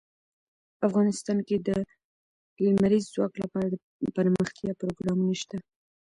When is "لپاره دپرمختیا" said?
3.43-4.71